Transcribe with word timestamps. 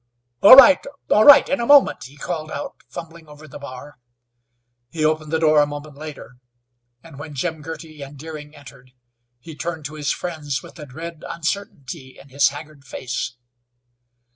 "All 0.41 0.55
right, 0.55 0.79
all 1.11 1.25
right, 1.25 1.47
in 1.47 1.59
a 1.59 1.67
moment," 1.67 2.05
he 2.05 2.17
called 2.17 2.49
out, 2.49 2.77
fumbling 2.89 3.27
over 3.27 3.47
the 3.47 3.59
bar. 3.59 3.99
He 4.89 5.05
opened 5.05 5.31
the 5.31 5.37
door 5.37 5.61
a 5.61 5.67
moment 5.67 5.95
later 5.95 6.37
and 7.03 7.19
when 7.19 7.35
Jim 7.35 7.61
Girty 7.61 8.01
and 8.01 8.17
Deering 8.17 8.55
entered 8.55 8.93
he 9.39 9.53
turned 9.55 9.85
to 9.85 9.93
his 9.93 10.11
friends 10.11 10.63
with 10.63 10.79
a 10.79 10.87
dread 10.87 11.23
uncertainty 11.29 12.17
in 12.17 12.29
his 12.29 12.47
haggard 12.47 12.83
face. 12.83 13.37